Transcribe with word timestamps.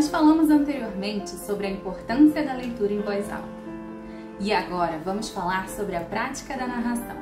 Nós 0.00 0.08
falamos 0.08 0.48
anteriormente 0.48 1.28
sobre 1.28 1.66
a 1.66 1.70
importância 1.70 2.42
da 2.42 2.54
leitura 2.54 2.90
em 2.90 3.02
voz 3.02 3.30
alta. 3.30 3.46
E 4.40 4.50
agora 4.50 4.98
vamos 5.04 5.28
falar 5.28 5.68
sobre 5.68 5.94
a 5.94 6.00
prática 6.00 6.56
da 6.56 6.66
narração, 6.66 7.18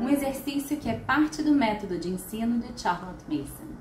um 0.00 0.08
exercício 0.08 0.78
que 0.78 0.88
é 0.88 0.94
parte 0.94 1.42
do 1.42 1.52
método 1.52 1.98
de 1.98 2.08
ensino 2.08 2.60
de 2.60 2.80
Charlotte 2.80 3.22
Mason. 3.28 3.74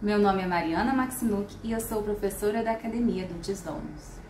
Meu 0.00 0.20
nome 0.20 0.42
é 0.42 0.46
Mariana 0.46 0.94
Maximuk 0.94 1.52
e 1.64 1.72
eu 1.72 1.80
sou 1.80 2.00
professora 2.00 2.62
da 2.62 2.70
Academia 2.70 3.26
do 3.26 3.40
Tisdomos. 3.40 4.20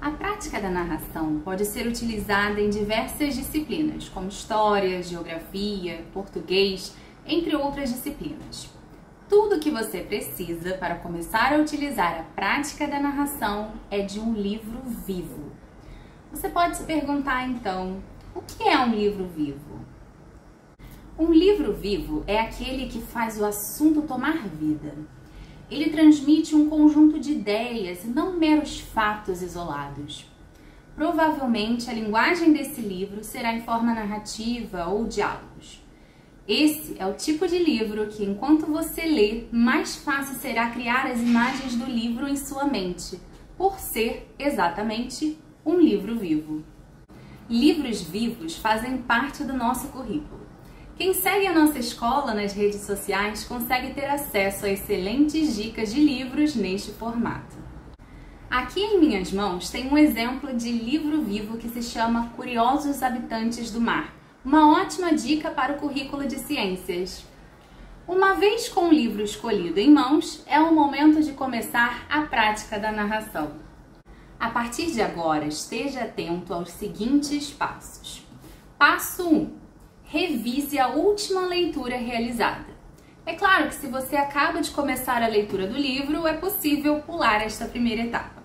A 0.00 0.10
prática 0.10 0.60
da 0.60 0.68
narração 0.68 1.40
pode 1.44 1.64
ser 1.64 1.86
utilizada 1.86 2.60
em 2.60 2.70
diversas 2.70 3.36
disciplinas, 3.36 4.08
como 4.08 4.26
história, 4.26 5.00
geografia, 5.00 6.04
português, 6.12 6.92
entre 7.24 7.54
outras 7.54 7.88
disciplinas. 7.90 8.75
Tudo 9.28 9.56
o 9.56 9.60
que 9.60 9.72
você 9.72 10.02
precisa 10.02 10.76
para 10.76 10.94
começar 10.96 11.52
a 11.52 11.58
utilizar 11.58 12.20
a 12.20 12.22
prática 12.22 12.86
da 12.86 13.00
narração 13.00 13.72
é 13.90 14.00
de 14.00 14.20
um 14.20 14.32
livro 14.32 14.80
vivo. 15.04 15.50
Você 16.30 16.48
pode 16.48 16.76
se 16.76 16.84
perguntar 16.84 17.48
então: 17.48 18.00
o 18.32 18.40
que 18.40 18.62
é 18.62 18.78
um 18.78 18.94
livro 18.94 19.26
vivo? 19.26 19.80
Um 21.18 21.32
livro 21.32 21.72
vivo 21.72 22.22
é 22.28 22.38
aquele 22.38 22.86
que 22.86 23.00
faz 23.00 23.40
o 23.40 23.44
assunto 23.44 24.02
tomar 24.02 24.46
vida. 24.46 24.94
Ele 25.68 25.90
transmite 25.90 26.54
um 26.54 26.70
conjunto 26.70 27.18
de 27.18 27.32
ideias 27.32 28.04
e 28.04 28.08
não 28.08 28.38
meros 28.38 28.78
fatos 28.78 29.42
isolados. 29.42 30.30
Provavelmente 30.94 31.90
a 31.90 31.92
linguagem 31.92 32.52
desse 32.52 32.80
livro 32.80 33.24
será 33.24 33.52
em 33.52 33.62
forma 33.62 33.92
narrativa 33.92 34.86
ou 34.86 35.04
diálogos. 35.04 35.84
Esse 36.48 36.94
é 37.00 37.04
o 37.04 37.14
tipo 37.14 37.48
de 37.48 37.58
livro 37.58 38.06
que, 38.06 38.22
enquanto 38.22 38.66
você 38.66 39.02
lê, 39.02 39.46
mais 39.50 39.96
fácil 39.96 40.36
será 40.36 40.70
criar 40.70 41.04
as 41.06 41.18
imagens 41.18 41.74
do 41.74 41.86
livro 41.86 42.28
em 42.28 42.36
sua 42.36 42.64
mente, 42.64 43.18
por 43.58 43.80
ser 43.80 44.32
exatamente 44.38 45.36
um 45.64 45.76
livro 45.80 46.16
vivo. 46.16 46.62
Livros 47.50 48.00
vivos 48.00 48.56
fazem 48.56 48.98
parte 48.98 49.42
do 49.42 49.54
nosso 49.54 49.88
currículo. 49.88 50.46
Quem 50.96 51.12
segue 51.12 51.48
a 51.48 51.52
nossa 51.52 51.80
escola 51.80 52.32
nas 52.32 52.52
redes 52.52 52.82
sociais 52.82 53.42
consegue 53.42 53.92
ter 53.92 54.06
acesso 54.06 54.66
a 54.66 54.70
excelentes 54.70 55.56
dicas 55.56 55.92
de 55.92 56.00
livros 56.00 56.54
neste 56.54 56.92
formato. 56.92 57.56
Aqui 58.48 58.80
em 58.80 59.00
minhas 59.00 59.32
mãos 59.32 59.68
tem 59.68 59.88
um 59.88 59.98
exemplo 59.98 60.54
de 60.54 60.70
livro 60.70 61.22
vivo 61.22 61.58
que 61.58 61.68
se 61.68 61.82
chama 61.82 62.28
Curiosos 62.36 63.02
Habitantes 63.02 63.72
do 63.72 63.80
Mar 63.80 64.15
uma 64.46 64.80
ótima 64.80 65.12
dica 65.12 65.50
para 65.50 65.72
o 65.72 65.76
currículo 65.76 66.24
de 66.24 66.38
ciências. 66.38 67.24
Uma 68.06 68.34
vez 68.34 68.68
com 68.68 68.88
o 68.88 68.92
livro 68.92 69.20
escolhido 69.20 69.80
em 69.80 69.90
mãos, 69.90 70.44
é 70.46 70.60
o 70.60 70.72
momento 70.72 71.20
de 71.20 71.32
começar 71.32 72.06
a 72.08 72.22
prática 72.22 72.78
da 72.78 72.92
narração. 72.92 73.50
A 74.38 74.48
partir 74.50 74.92
de 74.92 75.02
agora, 75.02 75.46
esteja 75.46 76.04
atento 76.04 76.54
aos 76.54 76.70
seguintes 76.70 77.50
passos. 77.50 78.24
Passo 78.78 79.28
1. 79.28 79.50
Revise 80.04 80.78
a 80.78 80.90
última 80.90 81.40
leitura 81.40 81.96
realizada. 81.96 82.68
É 83.26 83.34
claro 83.34 83.66
que 83.66 83.74
se 83.74 83.88
você 83.88 84.14
acaba 84.14 84.60
de 84.60 84.70
começar 84.70 85.24
a 85.24 85.26
leitura 85.26 85.66
do 85.66 85.76
livro, 85.76 86.24
é 86.24 86.34
possível 86.34 87.00
pular 87.00 87.42
esta 87.42 87.64
primeira 87.64 88.02
etapa. 88.02 88.44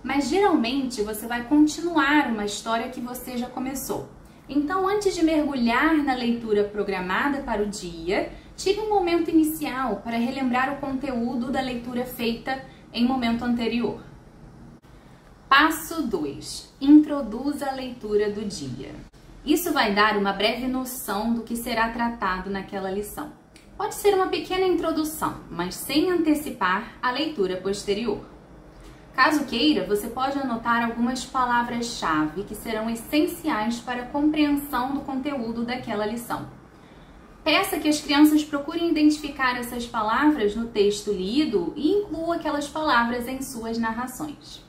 Mas 0.00 0.28
geralmente 0.28 1.02
você 1.02 1.26
vai 1.26 1.42
continuar 1.42 2.28
uma 2.28 2.44
história 2.44 2.88
que 2.88 3.00
você 3.00 3.36
já 3.36 3.48
começou. 3.48 4.19
Então, 4.52 4.88
antes 4.88 5.14
de 5.14 5.22
mergulhar 5.24 5.94
na 6.02 6.12
leitura 6.12 6.64
programada 6.64 7.40
para 7.40 7.62
o 7.62 7.66
dia, 7.66 8.32
tire 8.56 8.80
um 8.80 8.88
momento 8.88 9.30
inicial 9.30 10.02
para 10.02 10.16
relembrar 10.16 10.74
o 10.74 10.78
conteúdo 10.78 11.52
da 11.52 11.60
leitura 11.60 12.04
feita 12.04 12.60
em 12.92 13.06
momento 13.06 13.44
anterior. 13.44 14.02
Passo 15.48 16.02
2. 16.02 16.74
Introduza 16.80 17.70
a 17.70 17.72
leitura 17.72 18.28
do 18.28 18.44
dia. 18.44 18.90
Isso 19.46 19.72
vai 19.72 19.94
dar 19.94 20.16
uma 20.16 20.32
breve 20.32 20.66
noção 20.66 21.32
do 21.32 21.42
que 21.42 21.54
será 21.54 21.88
tratado 21.90 22.50
naquela 22.50 22.90
lição. 22.90 23.30
Pode 23.76 23.94
ser 23.94 24.14
uma 24.14 24.26
pequena 24.26 24.66
introdução, 24.66 25.42
mas 25.48 25.76
sem 25.76 26.10
antecipar 26.10 26.96
a 27.00 27.12
leitura 27.12 27.56
posterior. 27.56 28.18
Caso 29.14 29.44
queira, 29.44 29.86
você 29.86 30.08
pode 30.08 30.38
anotar 30.38 30.84
algumas 30.84 31.24
palavras-chave 31.24 32.44
que 32.44 32.54
serão 32.54 32.88
essenciais 32.88 33.78
para 33.80 34.02
a 34.02 34.06
compreensão 34.06 34.94
do 34.94 35.00
conteúdo 35.00 35.64
daquela 35.64 36.06
lição. 36.06 36.48
Peça 37.42 37.78
que 37.78 37.88
as 37.88 38.00
crianças 38.00 38.44
procurem 38.44 38.90
identificar 38.90 39.58
essas 39.58 39.86
palavras 39.86 40.54
no 40.54 40.68
texto 40.68 41.10
lido 41.10 41.72
e 41.74 41.90
inclua 41.90 42.36
aquelas 42.36 42.68
palavras 42.68 43.26
em 43.26 43.40
suas 43.40 43.78
narrações. 43.78 44.62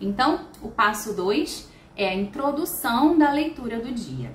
Então, 0.00 0.46
o 0.62 0.68
passo 0.68 1.14
2 1.14 1.68
é 1.96 2.08
a 2.08 2.14
introdução 2.14 3.18
da 3.18 3.32
leitura 3.32 3.80
do 3.80 3.92
dia. 3.92 4.32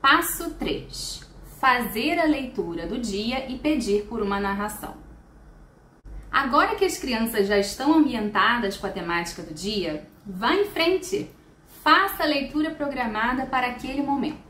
Passo 0.00 0.54
3: 0.54 1.28
fazer 1.60 2.18
a 2.18 2.24
leitura 2.24 2.86
do 2.86 2.98
dia 2.98 3.50
e 3.50 3.58
pedir 3.58 4.04
por 4.06 4.22
uma 4.22 4.38
narração. 4.38 5.01
Agora 6.32 6.76
que 6.76 6.84
as 6.86 6.96
crianças 6.96 7.46
já 7.46 7.58
estão 7.58 7.92
ambientadas 7.92 8.78
com 8.78 8.86
a 8.86 8.90
temática 8.90 9.42
do 9.42 9.52
dia, 9.52 10.08
vá 10.24 10.54
em 10.54 10.64
frente. 10.64 11.28
Faça 11.84 12.22
a 12.22 12.26
leitura 12.26 12.70
programada 12.70 13.44
para 13.44 13.66
aquele 13.66 14.00
momento. 14.00 14.40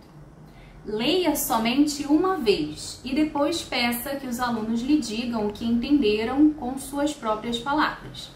Leia 0.87 1.35
somente 1.35 2.07
uma 2.07 2.37
vez 2.37 3.01
e 3.05 3.13
depois 3.13 3.63
peça 3.63 4.15
que 4.15 4.29
os 4.29 4.39
alunos 4.39 4.81
lhe 4.81 4.99
digam 4.99 5.49
o 5.49 5.53
que 5.53 5.65
entenderam 5.65 6.51
com 6.51 6.79
suas 6.79 7.13
próprias 7.13 7.59
palavras. 7.59 8.31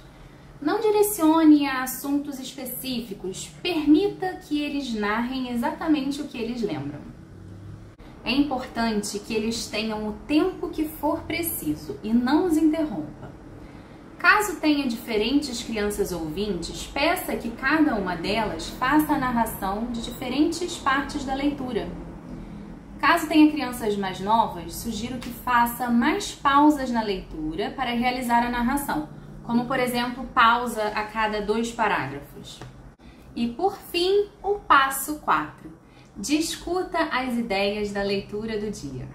Não 0.60 0.80
direcione 0.80 1.68
a 1.68 1.84
assuntos 1.84 2.40
específicos, 2.40 3.48
permita 3.62 4.40
que 4.48 4.60
eles 4.60 4.92
narrem 4.92 5.52
exatamente 5.52 6.20
o 6.20 6.26
que 6.26 6.38
eles 6.38 6.62
lembram. 6.62 7.00
É 8.24 8.32
importante 8.32 9.20
que 9.20 9.32
eles 9.32 9.68
tenham 9.68 10.08
o 10.08 10.14
tempo 10.26 10.68
que 10.68 10.84
for 10.84 11.20
preciso 11.20 11.96
e 12.02 12.12
não 12.12 12.46
os 12.46 12.56
interrompa. 12.56 13.35
Caso 14.18 14.56
tenha 14.56 14.88
diferentes 14.88 15.62
crianças 15.62 16.10
ouvintes, 16.10 16.86
peça 16.86 17.36
que 17.36 17.50
cada 17.50 17.94
uma 17.94 18.16
delas 18.16 18.68
faça 18.70 19.12
a 19.12 19.18
narração 19.18 19.86
de 19.92 20.02
diferentes 20.02 20.76
partes 20.78 21.24
da 21.24 21.34
leitura. 21.34 21.88
Caso 22.98 23.28
tenha 23.28 23.50
crianças 23.52 23.94
mais 23.96 24.18
novas, 24.18 24.74
sugiro 24.74 25.18
que 25.18 25.28
faça 25.28 25.90
mais 25.90 26.34
pausas 26.34 26.90
na 26.90 27.02
leitura 27.02 27.70
para 27.70 27.90
realizar 27.90 28.44
a 28.44 28.50
narração, 28.50 29.08
como 29.44 29.66
por 29.66 29.78
exemplo, 29.78 30.24
pausa 30.34 30.88
a 30.88 31.04
cada 31.04 31.42
dois 31.42 31.70
parágrafos. 31.70 32.58
E 33.34 33.48
por 33.48 33.76
fim, 33.76 34.28
o 34.42 34.54
passo 34.54 35.18
4. 35.18 35.70
Discuta 36.16 36.98
as 37.12 37.34
ideias 37.34 37.92
da 37.92 38.02
leitura 38.02 38.58
do 38.58 38.70
dia. 38.70 39.06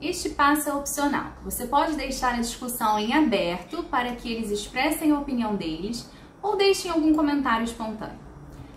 Este 0.00 0.28
passo 0.28 0.68
é 0.68 0.74
opcional. 0.74 1.32
Você 1.42 1.66
pode 1.66 1.94
deixar 1.94 2.34
a 2.34 2.40
discussão 2.40 2.98
em 2.98 3.14
aberto 3.14 3.82
para 3.84 4.14
que 4.14 4.30
eles 4.30 4.50
expressem 4.50 5.10
a 5.10 5.18
opinião 5.18 5.56
deles 5.56 6.10
ou 6.42 6.54
deixem 6.54 6.90
algum 6.90 7.14
comentário 7.14 7.64
espontâneo. 7.64 8.18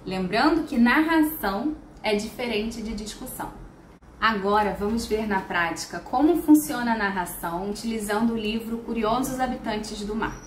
Lembrando 0.05 0.65
que 0.65 0.77
narração 0.77 1.75
é 2.01 2.15
diferente 2.15 2.81
de 2.81 2.95
discussão. 2.95 3.51
Agora 4.19 4.75
vamos 4.79 5.05
ver 5.05 5.27
na 5.27 5.41
prática 5.41 5.99
como 5.99 6.41
funciona 6.41 6.93
a 6.93 6.97
narração 6.97 7.69
utilizando 7.69 8.31
o 8.31 8.37
livro 8.37 8.77
Curiosos 8.77 9.41
Habitantes 9.41 10.05
do 10.05 10.15
Mar. 10.15 10.41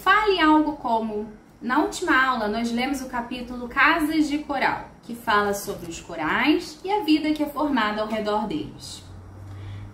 Fale 0.00 0.40
algo 0.40 0.72
como: 0.76 1.30
Na 1.60 1.80
última 1.80 2.16
aula 2.16 2.48
nós 2.48 2.72
lemos 2.72 3.02
o 3.02 3.10
capítulo 3.10 3.68
Casas 3.68 4.26
de 4.26 4.38
Coral, 4.38 4.88
que 5.02 5.14
fala 5.14 5.52
sobre 5.52 5.90
os 5.90 6.00
corais 6.00 6.80
e 6.82 6.90
a 6.90 7.04
vida 7.04 7.32
que 7.34 7.42
é 7.42 7.46
formada 7.46 8.00
ao 8.00 8.08
redor 8.08 8.46
deles. 8.46 9.11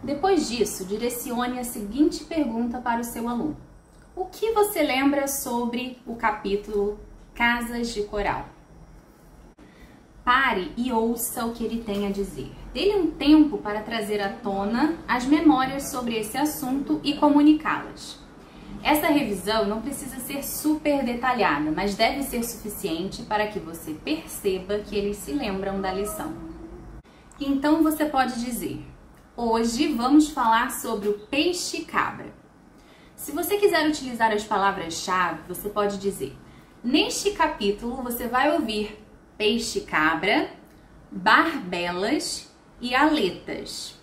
Depois 0.02 0.48
disso, 0.48 0.84
direcione 0.84 1.58
a 1.58 1.64
seguinte 1.64 2.24
pergunta 2.24 2.78
para 2.78 3.00
o 3.00 3.04
seu 3.04 3.28
aluno: 3.28 3.56
O 4.14 4.26
que 4.26 4.52
você 4.52 4.82
lembra 4.82 5.26
sobre 5.26 5.98
o 6.06 6.14
capítulo 6.14 6.98
Casas 7.34 7.92
de 7.92 8.04
Coral? 8.04 8.46
Pare 10.24 10.72
e 10.76 10.92
ouça 10.92 11.46
o 11.46 11.52
que 11.52 11.64
ele 11.64 11.82
tem 11.82 12.06
a 12.06 12.10
dizer. 12.10 12.52
Dê-lhe 12.72 12.94
um 12.94 13.10
tempo 13.10 13.58
para 13.58 13.80
trazer 13.80 14.20
à 14.20 14.28
tona 14.28 14.94
as 15.08 15.24
memórias 15.24 15.90
sobre 15.90 16.16
esse 16.16 16.36
assunto 16.36 17.00
e 17.02 17.14
comunicá-las. 17.14 18.18
Essa 18.82 19.08
revisão 19.08 19.66
não 19.66 19.80
precisa 19.80 20.20
ser 20.20 20.44
super 20.44 21.02
detalhada, 21.02 21.72
mas 21.74 21.96
deve 21.96 22.22
ser 22.22 22.44
suficiente 22.44 23.22
para 23.22 23.48
que 23.48 23.58
você 23.58 23.92
perceba 23.94 24.78
que 24.78 24.94
eles 24.94 25.16
se 25.16 25.32
lembram 25.32 25.80
da 25.80 25.92
lição. 25.92 26.32
Então 27.40 27.82
você 27.82 28.04
pode 28.04 28.44
dizer: 28.44 28.84
Hoje 29.40 29.94
vamos 29.94 30.30
falar 30.30 30.72
sobre 30.72 31.08
o 31.08 31.14
peixe-cabra. 31.16 32.34
Se 33.14 33.30
você 33.30 33.56
quiser 33.56 33.86
utilizar 33.86 34.32
as 34.32 34.42
palavras-chave, 34.42 35.42
você 35.46 35.68
pode 35.68 35.96
dizer: 35.98 36.36
Neste 36.82 37.30
capítulo 37.30 38.02
você 38.02 38.26
vai 38.26 38.52
ouvir 38.52 39.00
peixe-cabra, 39.36 40.50
barbelas 41.08 42.52
e 42.80 42.96
aletas. 42.96 43.94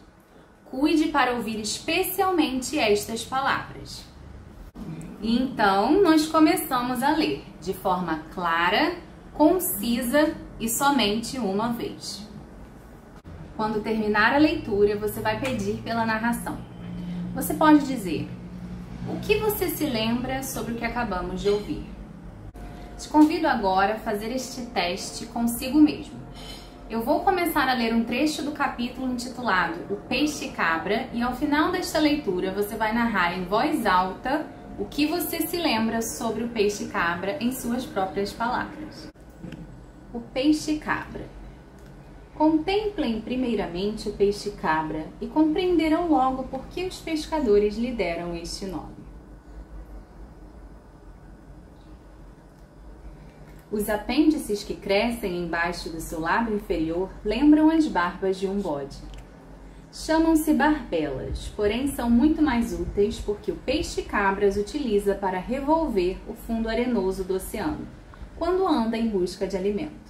Cuide 0.64 1.10
para 1.10 1.34
ouvir 1.34 1.60
especialmente 1.60 2.80
estas 2.80 3.26
palavras. 3.26 4.06
Então, 5.22 6.02
nós 6.02 6.28
começamos 6.28 7.04
a 7.04 7.12
ler 7.14 7.44
de 7.60 7.74
forma 7.74 8.24
clara, 8.34 8.96
concisa 9.34 10.34
e 10.62 10.70
somente 10.70 11.38
uma 11.38 11.74
vez. 11.74 12.26
Quando 13.56 13.82
terminar 13.82 14.34
a 14.34 14.38
leitura, 14.38 14.98
você 14.98 15.22
vai 15.22 15.40
pedir 15.40 15.82
pela 15.82 16.06
narração. 16.06 16.58
Você 17.34 17.54
pode 17.54 17.88
dizer: 17.88 18.30
O 19.08 19.20
que 19.22 19.38
você 19.38 19.70
se 19.70 19.86
lembra 19.86 20.44
sobre 20.44 20.74
o 20.74 20.76
que 20.76 20.84
acabamos 20.84 21.42
de 21.42 21.50
ouvir? 21.50 21.86
Te 22.98 23.08
convido 23.08 23.48
agora 23.48 23.96
a 23.96 24.00
fazer 24.00 24.32
este 24.32 24.62
teste 24.68 25.26
consigo 25.28 25.80
mesmo. 25.80 26.20
Eu 26.90 27.02
vou 27.02 27.22
começar 27.22 27.68
a 27.68 27.74
ler 27.74 27.94
um 27.94 28.04
trecho 28.04 28.44
do 28.44 28.52
capítulo 28.52 29.12
intitulado 29.12 29.80
O 29.90 29.96
Peixe 29.96 30.50
Cabra 30.50 31.10
e 31.14 31.22
ao 31.22 31.36
final 31.36 31.72
desta 31.72 31.98
leitura 31.98 32.52
você 32.52 32.76
vai 32.76 32.94
narrar 32.94 33.38
em 33.38 33.46
voz 33.46 33.86
alta 33.86 34.46
o 34.78 34.86
que 34.86 35.06
você 35.06 35.48
se 35.48 35.58
lembra 35.58 36.02
sobre 36.02 36.44
o 36.44 36.50
peixe 36.50 36.88
cabra 36.88 37.38
em 37.40 37.52
suas 37.52 37.86
próprias 37.86 38.34
palavras. 38.34 39.10
O 40.14 40.20
peixe 40.20 40.78
cabra. 40.78 41.35
Contemplem 42.36 43.22
primeiramente 43.22 44.10
o 44.10 44.12
peixe 44.12 44.52
cabra 44.52 45.08
e 45.22 45.28
compreenderão 45.28 46.10
logo 46.10 46.44
por 46.44 46.68
que 46.68 46.86
os 46.86 47.00
pescadores 47.00 47.78
lhe 47.78 47.94
deram 47.94 48.36
este 48.36 48.66
nome. 48.66 49.06
Os 53.72 53.90
apêndices 53.90 54.66
que 54.66 54.74
crescem 54.74 55.46
embaixo 55.46 55.90
do 55.90 56.02
seu 56.02 56.20
lábio 56.20 56.56
inferior 56.56 57.10
lembram 57.24 57.70
as 57.70 57.88
barbas 57.88 58.38
de 58.38 58.48
um 58.48 58.60
bode. 58.60 58.98
Chamam-se 59.94 60.54
barbelas, 60.54 61.48
porém 61.56 61.88
são 61.88 62.10
muito 62.10 62.42
mais 62.42 62.78
úteis 62.78 63.18
porque 63.18 63.50
o 63.50 63.56
peixe-cabra 63.56 64.46
as 64.46 64.58
utiliza 64.58 65.16
para 65.16 65.40
revolver 65.40 66.18
o 66.28 66.34
fundo 66.34 66.68
arenoso 66.68 67.24
do 67.24 67.36
oceano, 67.36 67.88
quando 68.36 68.68
anda 68.68 68.98
em 68.98 69.08
busca 69.08 69.48
de 69.48 69.56
alimento. 69.56 70.05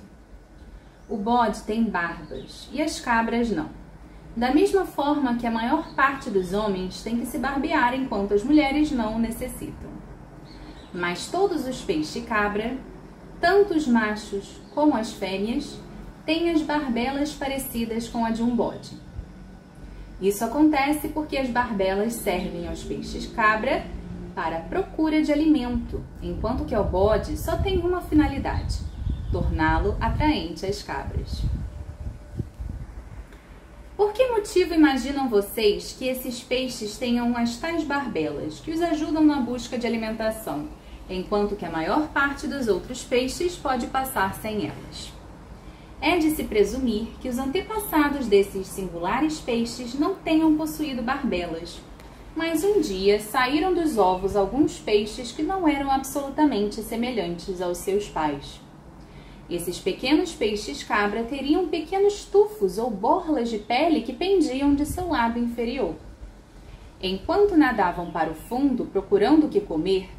O 1.07 1.17
bode 1.17 1.61
tem 1.61 1.83
barbas 1.83 2.67
e 2.71 2.81
as 2.81 2.99
cabras 2.99 3.51
não. 3.51 3.69
Da 4.35 4.53
mesma 4.53 4.85
forma 4.85 5.35
que 5.35 5.47
a 5.47 5.51
maior 5.51 5.93
parte 5.95 6.29
dos 6.29 6.53
homens 6.53 7.01
tem 7.03 7.17
que 7.17 7.25
se 7.25 7.37
barbear 7.37 7.93
enquanto 7.93 8.33
as 8.33 8.43
mulheres 8.43 8.91
não 8.91 9.15
o 9.15 9.19
necessitam. 9.19 9.89
Mas 10.93 11.27
todos 11.27 11.67
os 11.67 11.81
peixe-cabra 11.81 12.77
tanto 13.39 13.75
os 13.75 13.87
machos 13.87 14.59
como 14.73 14.95
as 14.95 15.13
fêmeas 15.13 15.79
têm 16.25 16.49
as 16.49 16.61
barbelas 16.61 17.33
parecidas 17.33 18.07
com 18.07 18.25
a 18.25 18.31
de 18.31 18.41
um 18.41 18.55
bode. 18.55 18.97
Isso 20.19 20.43
acontece 20.43 21.09
porque 21.09 21.37
as 21.37 21.49
barbelas 21.49 22.13
servem 22.13 22.67
aos 22.67 22.83
peixes 22.83 23.27
cabra 23.27 23.85
para 24.33 24.61
procura 24.61 25.21
de 25.21 25.31
alimento, 25.31 26.03
enquanto 26.21 26.65
que 26.65 26.73
ao 26.73 26.85
bode 26.85 27.37
só 27.37 27.57
tem 27.57 27.79
uma 27.79 28.01
finalidade: 28.01 28.79
torná-lo 29.35 29.97
atraente 29.99 30.65
às 30.65 30.81
cabras. 30.81 31.41
Por 33.97 34.13
que 34.13 34.27
motivo 34.27 34.73
imaginam 34.73 35.27
vocês 35.27 35.95
que 35.97 36.07
esses 36.07 36.41
peixes 36.41 36.97
tenham 36.97 37.35
as 37.35 37.57
tais 37.57 37.83
barbelas 37.83 38.59
que 38.59 38.71
os 38.71 38.81
ajudam 38.81 39.23
na 39.23 39.41
busca 39.41 39.77
de 39.77 39.87
alimentação? 39.87 40.67
enquanto 41.09 41.55
que 41.55 41.65
a 41.65 41.69
maior 41.69 42.07
parte 42.07 42.47
dos 42.47 42.67
outros 42.67 43.03
peixes 43.03 43.55
pode 43.55 43.87
passar 43.87 44.33
sem 44.35 44.65
elas. 44.67 45.13
É 46.01 46.17
de 46.17 46.31
se 46.31 46.43
presumir 46.43 47.07
que 47.21 47.29
os 47.29 47.37
antepassados 47.37 48.27
desses 48.27 48.67
singulares 48.67 49.39
peixes 49.39 49.93
não 49.93 50.15
tenham 50.15 50.55
possuído 50.55 51.01
barbelas, 51.01 51.79
mas 52.35 52.63
um 52.63 52.81
dia 52.81 53.19
saíram 53.19 53.73
dos 53.73 53.97
ovos 53.97 54.35
alguns 54.35 54.77
peixes 54.77 55.31
que 55.31 55.41
não 55.41 55.67
eram 55.67 55.89
absolutamente 55.89 56.81
semelhantes 56.81 57.61
aos 57.61 57.77
seus 57.77 58.09
pais. 58.09 58.64
Esses 59.49 59.77
pequenos 59.77 60.33
peixes 60.33 60.83
cabra 60.83 61.23
teriam 61.23 61.67
pequenos 61.67 62.25
tufos 62.25 62.79
ou 62.79 62.89
borlas 62.89 63.49
de 63.49 63.59
pele 63.59 64.01
que 64.01 64.11
pendiam 64.11 64.73
de 64.73 64.85
seu 64.85 65.09
lábio 65.09 65.43
inferior. 65.43 65.95
Enquanto 67.01 67.55
nadavam 67.55 68.09
para 68.09 68.31
o 68.31 68.35
fundo 68.35 68.85
procurando 68.85 69.45
o 69.45 69.49
que 69.49 69.61
comer, 69.61 70.09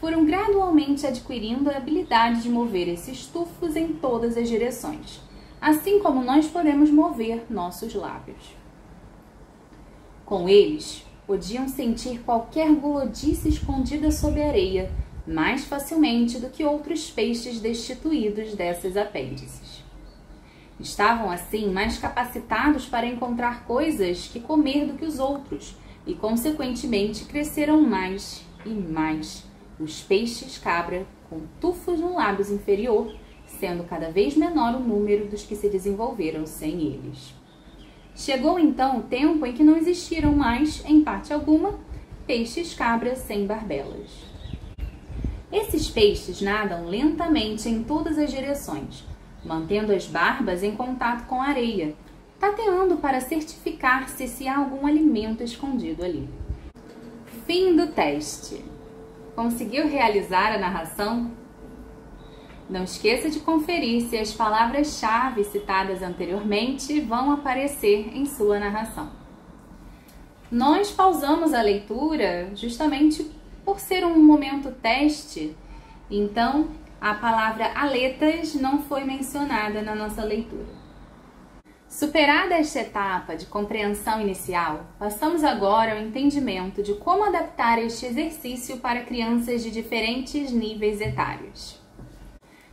foram 0.00 0.24
gradualmente 0.24 1.04
adquirindo 1.04 1.68
a 1.68 1.76
habilidade 1.76 2.42
de 2.42 2.48
mover 2.48 2.88
esses 2.88 3.26
tufos 3.26 3.74
em 3.74 3.88
todas 3.88 4.36
as 4.36 4.48
direções, 4.48 5.20
assim 5.60 5.98
como 5.98 6.22
nós 6.22 6.46
podemos 6.46 6.88
mover 6.88 7.44
nossos 7.50 7.92
lábios. 7.94 8.54
Com 10.24 10.48
eles, 10.48 11.04
podiam 11.26 11.66
sentir 11.66 12.20
qualquer 12.20 12.72
gulodice 12.72 13.48
escondida 13.48 14.12
sob 14.12 14.40
a 14.40 14.46
areia 14.46 14.92
mais 15.26 15.64
facilmente 15.64 16.38
do 16.38 16.48
que 16.48 16.64
outros 16.64 17.10
peixes 17.10 17.60
destituídos 17.60 18.54
dessas 18.54 18.96
apêndices. 18.96 19.84
Estavam 20.78 21.30
assim 21.30 21.70
mais 21.70 21.98
capacitados 21.98 22.86
para 22.86 23.06
encontrar 23.06 23.64
coisas 23.64 24.28
que 24.28 24.40
comer 24.40 24.86
do 24.86 24.94
que 24.94 25.04
os 25.04 25.18
outros 25.18 25.74
e, 26.06 26.14
consequentemente, 26.14 27.24
cresceram 27.24 27.80
mais 27.80 28.44
e 28.64 28.70
mais 28.70 29.44
os 29.80 30.02
peixes 30.02 30.58
cabra 30.58 31.06
com 31.28 31.40
tufos 31.60 31.98
no 31.98 32.14
lábio 32.14 32.46
inferior, 32.52 33.14
sendo 33.46 33.84
cada 33.84 34.10
vez 34.10 34.36
menor 34.36 34.74
o 34.74 34.80
número 34.80 35.26
dos 35.26 35.42
que 35.42 35.56
se 35.56 35.68
desenvolveram 35.68 36.46
sem 36.46 36.80
eles. 36.80 37.34
Chegou 38.14 38.58
então 38.58 38.98
o 38.98 39.02
tempo 39.02 39.44
em 39.44 39.52
que 39.52 39.64
não 39.64 39.76
existiram 39.76 40.32
mais, 40.32 40.84
em 40.84 41.02
parte 41.02 41.32
alguma, 41.32 41.78
peixes 42.26 42.74
cabra 42.74 43.14
sem 43.14 43.46
barbelas. 43.46 44.35
Esses 45.50 45.88
peixes 45.88 46.40
nadam 46.40 46.86
lentamente 46.86 47.68
em 47.68 47.82
todas 47.84 48.18
as 48.18 48.30
direções, 48.30 49.04
mantendo 49.44 49.92
as 49.92 50.06
barbas 50.06 50.62
em 50.62 50.74
contato 50.74 51.26
com 51.26 51.40
a 51.40 51.46
areia, 51.46 51.94
tateando 52.38 52.96
para 52.96 53.20
certificar-se 53.20 54.26
se 54.26 54.48
há 54.48 54.58
algum 54.58 54.86
alimento 54.86 55.42
escondido 55.42 56.04
ali. 56.04 56.28
Fim 57.46 57.76
do 57.76 57.86
teste. 57.86 58.64
Conseguiu 59.36 59.86
realizar 59.86 60.52
a 60.52 60.58
narração? 60.58 61.30
Não 62.68 62.82
esqueça 62.82 63.30
de 63.30 63.38
conferir 63.38 64.02
se 64.08 64.18
as 64.18 64.32
palavras-chave 64.32 65.44
citadas 65.44 66.02
anteriormente 66.02 67.00
vão 67.00 67.30
aparecer 67.30 68.10
em 68.16 68.26
sua 68.26 68.58
narração. 68.58 69.10
Nós 70.50 70.90
pausamos 70.90 71.54
a 71.54 71.62
leitura 71.62 72.50
justamente 72.56 73.30
por 73.66 73.80
ser 73.80 74.06
um 74.06 74.22
momento 74.22 74.70
teste, 74.70 75.56
então 76.08 76.68
a 77.00 77.14
palavra 77.14 77.72
aletas 77.74 78.54
não 78.54 78.84
foi 78.84 79.02
mencionada 79.02 79.82
na 79.82 79.92
nossa 79.92 80.22
leitura. 80.22 80.86
Superada 81.88 82.54
esta 82.54 82.80
etapa 82.80 83.34
de 83.34 83.46
compreensão 83.46 84.20
inicial, 84.20 84.86
passamos 85.00 85.42
agora 85.42 85.94
ao 85.94 85.98
entendimento 85.98 86.80
de 86.80 86.94
como 86.94 87.24
adaptar 87.24 87.80
este 87.80 88.06
exercício 88.06 88.76
para 88.76 89.04
crianças 89.04 89.64
de 89.64 89.70
diferentes 89.72 90.52
níveis 90.52 91.00
etários. 91.00 91.80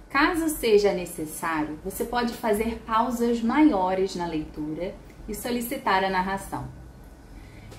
Caso 0.10 0.48
seja 0.48 0.94
necessário, 0.94 1.80
você 1.84 2.06
pode 2.06 2.34
fazer 2.34 2.84
pausas 2.86 3.42
maiores 3.42 4.16
na 4.16 4.28
leitura 4.28 4.94
e 5.28 5.34
solicitar 5.34 6.04
a 6.04 6.10
narração. 6.10 6.83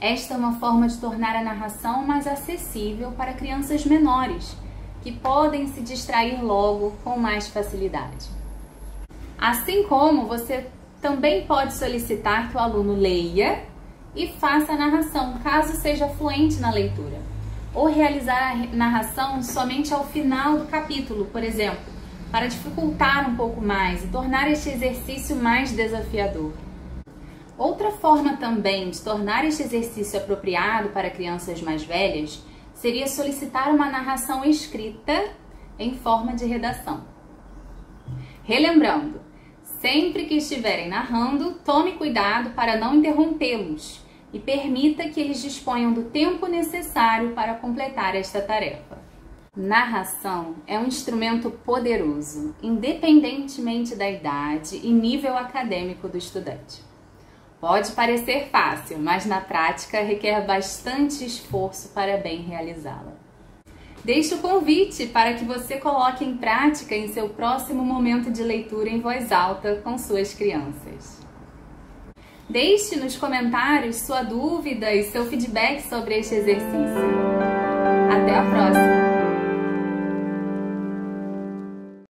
Esta 0.01 0.35
é 0.35 0.37
uma 0.37 0.59
forma 0.59 0.87
de 0.89 0.99
tornar 0.99 1.37
a 1.37 1.43
narração 1.43 2.07
mais 2.07 2.27
acessível 2.27 3.13
para 3.13 3.33
crianças 3.33 3.85
menores, 3.85 4.57
que 5.03 5.13
podem 5.13 5.67
se 5.69 5.81
distrair 5.81 6.43
logo 6.43 6.93
com 7.03 7.19
mais 7.19 7.49
facilidade. 7.49 8.29
Assim 9.39 9.85
como 9.85 10.27
você 10.27 10.67
também 11.01 11.47
pode 11.47 11.75
solicitar 11.75 12.51
que 12.51 12.57
o 12.57 12.61
aluno 12.61 12.95
leia 12.95 13.63
e 14.15 14.29
faça 14.29 14.73
a 14.73 14.77
narração, 14.77 15.39
caso 15.43 15.77
seja 15.77 16.09
fluente 16.09 16.57
na 16.57 16.71
leitura. 16.71 17.21
Ou 17.75 17.87
realizar 17.87 18.53
a 18.53 18.77
narração 18.77 19.43
somente 19.43 19.93
ao 19.93 20.07
final 20.07 20.59
do 20.59 20.67
capítulo, 20.67 21.27
por 21.27 21.43
exemplo, 21.43 21.93
para 22.31 22.47
dificultar 22.47 23.29
um 23.29 23.37
pouco 23.37 23.61
mais 23.61 24.05
e 24.05 24.09
tornar 24.09 24.51
este 24.51 24.71
exercício 24.71 25.37
mais 25.37 25.73
desafiador. 25.73 26.53
Outra 27.57 27.91
forma 27.93 28.37
também 28.37 28.91
de 28.91 29.01
tornar 29.01 29.45
este 29.45 29.63
exercício 29.63 30.19
apropriado 30.19 30.91
para 30.91 31.11
crianças 31.11 31.63
mais 31.63 31.85
velhas 31.85 32.43
seria 32.75 33.07
solicitar 33.07 33.73
uma 33.73 33.91
narração 33.91 34.45
escrita 34.45 35.31
em 35.79 35.95
forma 35.95 36.35
de 36.35 36.45
redação. 36.45 37.05
Relembrando, 38.43 39.25
Sempre 39.85 40.25
que 40.25 40.37
estiverem 40.37 40.89
narrando, 40.89 41.57
tome 41.65 41.93
cuidado 41.93 42.51
para 42.51 42.77
não 42.77 42.95
interrompê-los 42.95 44.03
e 44.33 44.39
permita 44.39 45.09
que 45.09 45.21
eles 45.21 45.43
disponham 45.43 45.93
do 45.93 46.05
tempo 46.05 46.47
necessário 46.47 47.33
para 47.33 47.55
completar 47.55 48.15
esta 48.15 48.41
tarefa. 48.41 48.99
Narração 49.57 50.57
é 50.67 50.79
um 50.79 50.87
instrumento 50.87 51.51
poderoso, 51.51 52.55
independentemente 52.63 53.95
da 53.95 54.11
idade 54.11 54.81
e 54.83 54.91
nível 54.91 55.37
acadêmico 55.37 56.09
do 56.09 56.19
estudante. 56.19 56.83
Pode 57.61 57.93
parecer 57.93 58.49
fácil, 58.51 58.99
mas 58.99 59.25
na 59.25 59.41
prática 59.41 60.03
requer 60.03 60.47
bastante 60.47 61.25
esforço 61.25 61.89
para 61.91 62.17
bem 62.17 62.43
realizá-la. 62.43 63.15
Deixe 64.05 64.35
o 64.35 64.39
convite 64.39 65.07
para 65.07 65.33
que 65.33 65.47
você 65.47 65.79
coloque 65.79 66.25
em 66.25 66.37
prática 66.37 66.95
em 66.95 67.09
seu 67.09 67.31
próximo 67.31 67.83
momento 67.83 68.31
de 68.31 68.43
leitura 68.43 68.91
em 68.91 69.01
voz 69.01 69.33
alta 69.33 69.81
com 69.83 69.97
suas 69.97 70.35
crianças. 70.35 71.25
Deixe 72.49 72.97
nos 72.97 73.17
comentários 73.17 73.97
sua 73.97 74.23
dúvida 74.23 74.93
e 74.93 75.05
seu 75.05 75.25
feedback 75.25 75.81
sobre 75.89 76.19
este 76.19 76.35
exercício. 76.35 77.25
Até 78.13 78.39
a 78.39 78.43
próxima! 78.43 78.94